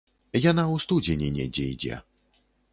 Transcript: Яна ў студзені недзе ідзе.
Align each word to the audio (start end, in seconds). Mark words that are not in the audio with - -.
Яна 0.51 0.63
ў 0.73 0.85
студзені 0.87 1.29
недзе 1.37 1.69
ідзе. 1.77 2.03